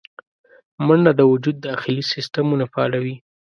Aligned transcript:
منډه 0.85 1.11
د 1.15 1.21
وجود 1.31 1.57
داخلي 1.67 2.03
سیستمونه 2.13 2.65
فعالوي 2.73 3.15